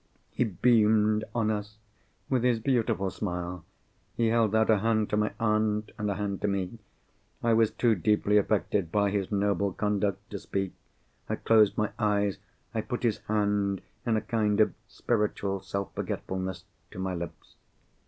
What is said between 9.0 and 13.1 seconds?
his noble conduct to speak. I closed my eyes; I put